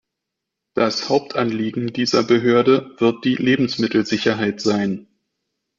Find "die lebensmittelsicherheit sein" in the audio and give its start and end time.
3.23-5.05